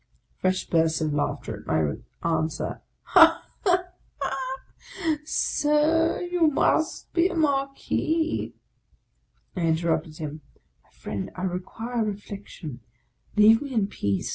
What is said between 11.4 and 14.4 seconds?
require reflection: leave me in peace."